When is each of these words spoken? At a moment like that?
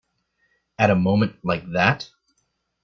At 0.79 0.89
a 0.89 0.95
moment 0.95 1.35
like 1.45 1.73
that? 1.73 2.09